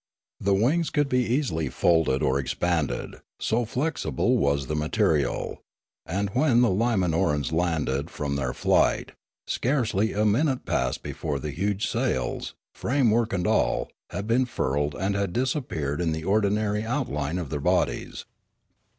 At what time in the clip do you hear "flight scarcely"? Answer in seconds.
8.51-10.11